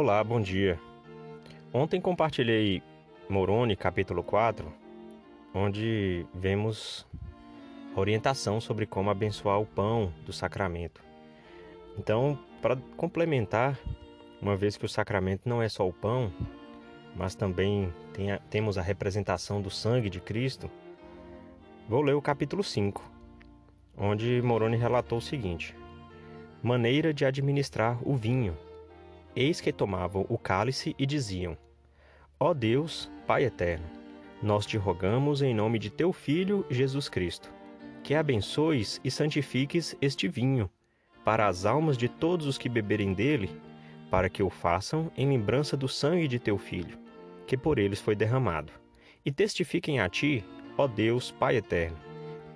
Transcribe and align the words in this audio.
Olá, 0.00 0.22
bom 0.22 0.40
dia. 0.40 0.78
Ontem 1.74 2.00
compartilhei 2.00 2.80
Moroni, 3.28 3.74
capítulo 3.74 4.22
4, 4.22 4.72
onde 5.52 6.24
vemos 6.32 7.04
a 7.96 7.98
orientação 7.98 8.60
sobre 8.60 8.86
como 8.86 9.10
abençoar 9.10 9.60
o 9.60 9.66
pão 9.66 10.12
do 10.24 10.32
sacramento. 10.32 11.02
Então, 11.98 12.38
para 12.62 12.76
complementar, 12.96 13.76
uma 14.40 14.56
vez 14.56 14.76
que 14.76 14.84
o 14.84 14.88
sacramento 14.88 15.48
não 15.48 15.60
é 15.60 15.68
só 15.68 15.84
o 15.84 15.92
pão, 15.92 16.32
mas 17.16 17.34
também 17.34 17.92
a, 18.32 18.38
temos 18.48 18.78
a 18.78 18.82
representação 18.82 19.60
do 19.60 19.68
sangue 19.68 20.08
de 20.08 20.20
Cristo, 20.20 20.70
vou 21.88 22.02
ler 22.02 22.14
o 22.14 22.22
capítulo 22.22 22.62
5, 22.62 23.02
onde 23.96 24.40
Moroni 24.42 24.76
relatou 24.76 25.18
o 25.18 25.20
seguinte: 25.20 25.74
Maneira 26.62 27.12
de 27.12 27.24
administrar 27.24 27.98
o 28.08 28.14
vinho 28.14 28.56
Eis 29.40 29.60
que 29.60 29.72
tomavam 29.72 30.26
o 30.28 30.36
cálice 30.36 30.96
e 30.98 31.06
diziam: 31.06 31.56
Ó 32.40 32.52
Deus, 32.52 33.08
Pai 33.24 33.44
eterno, 33.44 33.86
nós 34.42 34.66
te 34.66 34.76
rogamos 34.76 35.42
em 35.42 35.54
nome 35.54 35.78
de 35.78 35.90
teu 35.90 36.12
Filho 36.12 36.66
Jesus 36.68 37.08
Cristo, 37.08 37.48
que 38.02 38.16
abençoes 38.16 39.00
e 39.04 39.12
santifiques 39.12 39.96
este 40.02 40.26
vinho, 40.26 40.68
para 41.24 41.46
as 41.46 41.64
almas 41.64 41.96
de 41.96 42.08
todos 42.08 42.48
os 42.48 42.58
que 42.58 42.68
beberem 42.68 43.14
dele, 43.14 43.48
para 44.10 44.28
que 44.28 44.42
o 44.42 44.50
façam 44.50 45.08
em 45.16 45.28
lembrança 45.28 45.76
do 45.76 45.86
sangue 45.86 46.26
de 46.26 46.40
teu 46.40 46.58
Filho, 46.58 46.98
que 47.46 47.56
por 47.56 47.78
eles 47.78 48.00
foi 48.00 48.16
derramado, 48.16 48.72
e 49.24 49.30
testifiquem 49.30 50.00
a 50.00 50.08
ti, 50.08 50.44
ó 50.76 50.88
Deus, 50.88 51.30
Pai 51.30 51.58
eterno, 51.58 51.96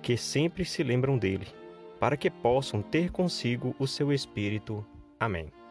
que 0.01 0.17
sempre 0.17 0.65
se 0.65 0.83
lembram 0.83 1.17
dele, 1.17 1.47
para 1.97 2.17
que 2.17 2.29
possam 2.29 2.81
ter 2.81 3.09
consigo 3.09 3.73
o 3.79 3.87
seu 3.87 4.11
Espírito. 4.11 4.85
Amém. 5.17 5.62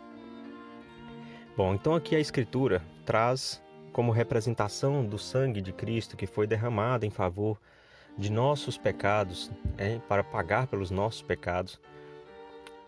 Bom, 1.54 1.74
então 1.74 1.94
aqui 1.94 2.16
a 2.16 2.20
Escritura 2.20 2.82
traz 3.04 3.62
como 3.92 4.10
representação 4.10 5.04
do 5.04 5.18
sangue 5.18 5.60
de 5.60 5.70
Cristo 5.70 6.16
que 6.16 6.26
foi 6.26 6.46
derramado 6.46 7.04
em 7.04 7.10
favor 7.10 7.60
de 8.16 8.32
nossos 8.32 8.78
pecados, 8.78 9.50
é, 9.76 9.98
para 10.08 10.24
pagar 10.24 10.66
pelos 10.66 10.90
nossos 10.90 11.20
pecados, 11.20 11.78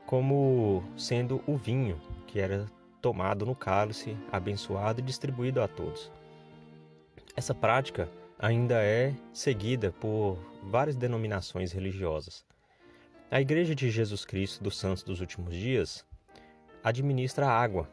como 0.07 0.83
sendo 0.97 1.42
o 1.47 1.59
vinho 1.59 2.01
que 2.27 2.41
era 2.41 2.65
tomado 3.03 3.45
no 3.45 3.55
cálice, 3.55 4.17
abençoado 4.33 5.01
e 5.01 5.05
distribuído 5.05 5.61
a 5.61 5.69
todos. 5.69 6.11
Essa 7.37 7.55
prática 7.55 8.09
ainda 8.39 8.83
é 8.83 9.15
seguida 9.31 9.92
por 9.92 10.39
várias 10.62 10.97
denominações 10.97 11.70
religiosas. 11.70 12.47
A 13.31 13.42
Igreja 13.42 13.75
de 13.75 13.91
Jesus 13.91 14.25
Cristo 14.25 14.65
dos 14.65 14.79
Santos 14.79 15.03
dos 15.03 15.20
Últimos 15.20 15.55
Dias 15.55 16.03
administra 16.83 17.47
água 17.47 17.89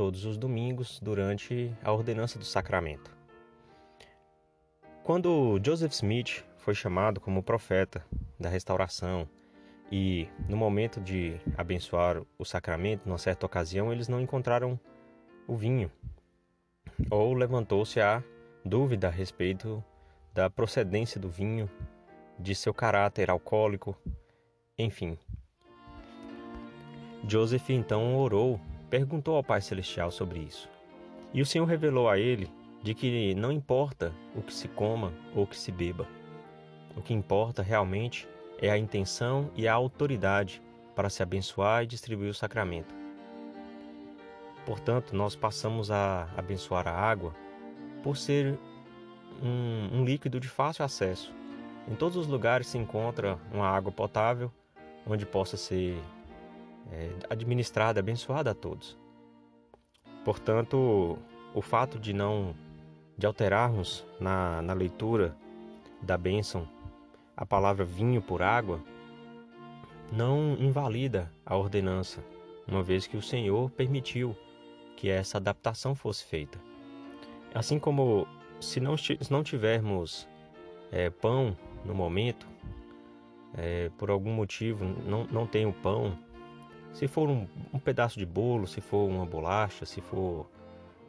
todos 0.00 0.24
os 0.24 0.38
domingos 0.38 0.98
durante 0.98 1.70
a 1.84 1.92
ordenança 1.92 2.38
do 2.38 2.44
sacramento. 2.46 3.14
Quando 5.04 5.60
Joseph 5.62 5.92
Smith 5.92 6.42
foi 6.56 6.74
chamado 6.74 7.20
como 7.20 7.42
profeta 7.42 8.02
da 8.38 8.48
restauração 8.48 9.28
e 9.92 10.26
no 10.48 10.56
momento 10.56 11.02
de 11.02 11.38
abençoar 11.54 12.22
o 12.38 12.46
sacramento, 12.46 13.06
numa 13.06 13.18
certa 13.18 13.44
ocasião, 13.44 13.92
eles 13.92 14.08
não 14.08 14.22
encontraram 14.22 14.80
o 15.46 15.54
vinho, 15.54 15.92
ou 17.10 17.34
levantou-se 17.34 18.00
a 18.00 18.24
dúvida 18.64 19.08
a 19.08 19.10
respeito 19.10 19.84
da 20.32 20.48
procedência 20.48 21.20
do 21.20 21.28
vinho, 21.28 21.68
de 22.38 22.54
seu 22.54 22.72
caráter 22.72 23.28
alcoólico, 23.28 23.94
enfim. 24.78 25.18
Joseph 27.28 27.68
então 27.68 28.16
orou 28.16 28.58
perguntou 28.90 29.36
ao 29.36 29.44
Pai 29.44 29.60
Celestial 29.60 30.10
sobre 30.10 30.40
isso. 30.40 30.68
E 31.32 31.40
o 31.40 31.46
Senhor 31.46 31.64
revelou 31.64 32.08
a 32.08 32.18
ele 32.18 32.50
de 32.82 32.92
que 32.92 33.34
não 33.36 33.52
importa 33.52 34.12
o 34.34 34.42
que 34.42 34.52
se 34.52 34.66
coma 34.66 35.12
ou 35.34 35.44
o 35.44 35.46
que 35.46 35.56
se 35.56 35.70
beba. 35.70 36.06
O 36.96 37.00
que 37.00 37.14
importa 37.14 37.62
realmente 37.62 38.28
é 38.60 38.68
a 38.68 38.76
intenção 38.76 39.50
e 39.54 39.68
a 39.68 39.72
autoridade 39.72 40.60
para 40.94 41.08
se 41.08 41.22
abençoar 41.22 41.84
e 41.84 41.86
distribuir 41.86 42.30
o 42.30 42.34
sacramento. 42.34 42.92
Portanto, 44.66 45.14
nós 45.14 45.36
passamos 45.36 45.90
a 45.90 46.28
abençoar 46.36 46.88
a 46.88 46.92
água 46.92 47.34
por 48.02 48.16
ser 48.16 48.58
um, 49.42 50.00
um 50.00 50.04
líquido 50.04 50.40
de 50.40 50.48
fácil 50.48 50.84
acesso. 50.84 51.32
Em 51.88 51.94
todos 51.94 52.16
os 52.16 52.26
lugares 52.26 52.66
se 52.66 52.76
encontra 52.76 53.38
uma 53.52 53.68
água 53.68 53.92
potável 53.92 54.50
onde 55.06 55.24
possa 55.24 55.56
ser 55.56 55.96
é, 56.92 57.10
administrada, 57.28 58.00
abençoada 58.00 58.50
a 58.50 58.54
todos. 58.54 58.98
Portanto, 60.24 61.18
o 61.54 61.62
fato 61.62 61.98
de 61.98 62.12
não 62.12 62.54
de 63.16 63.26
alterarmos 63.26 64.04
na, 64.18 64.62
na 64.62 64.72
leitura 64.72 65.36
da 66.00 66.16
bênção 66.16 66.66
a 67.36 67.46
palavra 67.46 67.84
vinho 67.84 68.20
por 68.20 68.42
água 68.42 68.82
não 70.12 70.56
invalida 70.58 71.32
a 71.46 71.56
ordenança, 71.56 72.22
uma 72.66 72.82
vez 72.82 73.06
que 73.06 73.16
o 73.16 73.22
Senhor 73.22 73.70
permitiu 73.70 74.36
que 74.96 75.08
essa 75.08 75.38
adaptação 75.38 75.94
fosse 75.94 76.24
feita. 76.24 76.58
Assim 77.54 77.78
como 77.78 78.26
se 78.60 78.80
não, 78.80 78.96
se 78.96 79.18
não 79.30 79.42
tivermos 79.42 80.28
é, 80.92 81.08
pão 81.08 81.56
no 81.84 81.94
momento, 81.94 82.46
é, 83.54 83.90
por 83.96 84.10
algum 84.10 84.32
motivo 84.32 84.84
não, 84.84 85.24
não 85.24 85.46
tenho 85.46 85.72
pão 85.72 86.18
se 86.92 87.06
for 87.06 87.28
um, 87.28 87.46
um 87.72 87.78
pedaço 87.78 88.18
de 88.18 88.26
bolo, 88.26 88.66
se 88.66 88.80
for 88.80 89.08
uma 89.08 89.24
bolacha, 89.24 89.84
se 89.84 90.00
for 90.00 90.46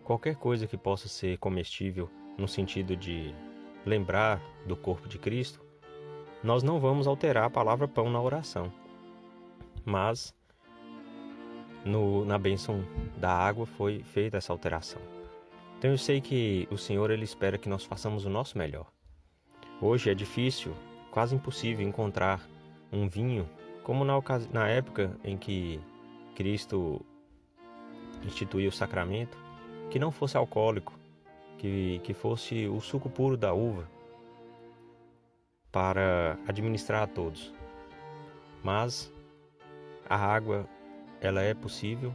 qualquer 0.04 0.36
coisa 0.36 0.68
que 0.68 0.78
possa 0.78 1.08
ser 1.08 1.38
comestível 1.38 2.10
no 2.38 2.48
sentido 2.48 2.96
de 2.96 3.34
lembrar 3.86 4.42
do 4.66 4.76
corpo 4.76 5.08
de 5.08 5.18
Cristo, 5.18 5.60
nós 6.44 6.64
não 6.64 6.80
vamos 6.80 7.08
alterar 7.08 7.46
a 7.46 7.50
palavra 7.50 7.88
pão 7.88 8.10
na 8.10 8.22
oração. 8.22 8.72
Mas 9.84 10.34
no, 11.86 12.26
na 12.26 12.38
bênção 12.38 12.86
da 13.18 13.32
água 13.32 13.66
foi 13.66 14.04
feita 14.04 14.38
essa 14.38 14.54
alteração. 14.54 15.02
Então 15.78 15.90
eu 15.92 15.98
sei 15.98 16.22
que 16.22 16.68
o 16.70 16.78
Senhor 16.78 17.10
ele 17.10 17.24
espera 17.24 17.58
que 17.58 17.70
nós 17.70 17.84
façamos 17.84 18.26
o 18.26 18.30
nosso 18.30 18.58
melhor. 18.58 18.86
Hoje 19.82 20.12
é 20.12 20.14
difícil, 20.14 20.74
quase 21.10 21.36
impossível 21.36 21.88
encontrar 21.88 22.48
um 22.92 23.08
vinho 23.08 23.50
como 23.84 24.04
na, 24.06 24.14
na 24.52 24.68
época 24.68 25.18
em 25.24 25.38
que 25.38 25.80
Cristo 26.36 27.04
instituiu 28.24 28.70
o 28.70 28.74
sacramento, 28.74 29.38
que 29.90 30.00
não 30.00 30.12
fosse 30.12 30.38
alcoólico, 30.38 30.94
que, 31.58 32.00
que 32.04 32.14
fosse 32.14 32.68
o 32.68 32.80
suco 32.80 33.10
puro 33.10 33.36
da 33.36 33.54
uva 33.54 33.88
para 35.72 36.38
administrar 36.48 37.04
a 37.04 37.08
todos. 37.08 37.54
Mas 38.64 39.12
a 40.10 40.16
água, 40.16 40.68
ela 41.20 41.42
é 41.42 41.54
possível, 41.54 42.14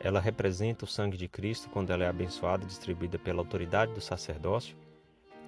ela 0.00 0.20
representa 0.20 0.84
o 0.84 0.88
sangue 0.88 1.16
de 1.16 1.28
Cristo 1.28 1.68
quando 1.70 1.90
ela 1.90 2.04
é 2.04 2.08
abençoada 2.08 2.64
e 2.64 2.66
distribuída 2.66 3.18
pela 3.18 3.40
autoridade 3.40 3.92
do 3.92 4.00
sacerdócio, 4.00 4.76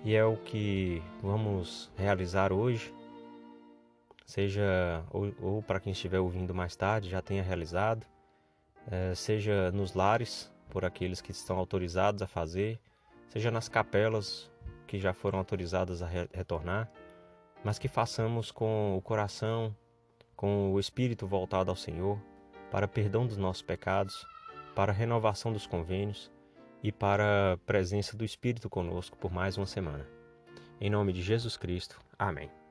e 0.04 0.14
é 0.14 0.24
o 0.24 0.36
que 0.36 1.02
vamos 1.22 1.90
realizar 1.96 2.52
hoje 2.52 2.92
seja 4.24 5.04
ou, 5.10 5.32
ou 5.40 5.62
para 5.62 5.80
quem 5.80 5.92
estiver 5.92 6.18
ouvindo 6.18 6.54
mais 6.54 6.74
tarde 6.74 7.10
já 7.10 7.20
tenha 7.20 7.42
realizado, 7.42 8.06
é, 8.90 9.14
seja 9.14 9.70
nos 9.72 9.94
lares 9.94 10.52
por 10.70 10.84
aqueles 10.84 11.20
que 11.20 11.30
estão 11.30 11.58
autorizados 11.58 12.22
a 12.22 12.26
fazer, 12.26 12.80
seja 13.28 13.50
nas 13.50 13.68
capelas 13.68 14.50
que 14.86 14.98
já 14.98 15.12
foram 15.12 15.38
autorizadas 15.38 16.02
a 16.02 16.06
re 16.06 16.28
retornar, 16.32 16.90
mas 17.62 17.78
que 17.78 17.88
façamos 17.88 18.50
com 18.50 18.96
o 18.96 19.00
coração, 19.00 19.74
com 20.36 20.72
o 20.72 20.80
espírito 20.80 21.26
voltado 21.26 21.70
ao 21.70 21.76
Senhor, 21.76 22.18
para 22.70 22.88
perdão 22.88 23.26
dos 23.26 23.36
nossos 23.36 23.62
pecados, 23.62 24.26
para 24.74 24.92
renovação 24.92 25.52
dos 25.52 25.66
convênios 25.66 26.30
e 26.82 26.90
para 26.92 27.52
a 27.52 27.56
presença 27.58 28.16
do 28.16 28.24
Espírito 28.24 28.68
conosco 28.68 29.16
por 29.16 29.32
mais 29.32 29.56
uma 29.56 29.66
semana. 29.66 30.06
Em 30.80 30.90
nome 30.90 31.12
de 31.12 31.22
Jesus 31.22 31.56
Cristo. 31.56 31.98
Amém. 32.18 32.63